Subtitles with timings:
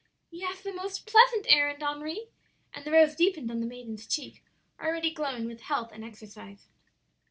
[0.31, 2.29] "'Yes; a most pleasant errand, Henri;'
[2.73, 4.43] and the rose deepened on the maiden's cheek,
[4.81, 6.65] already glowing with health and exercise.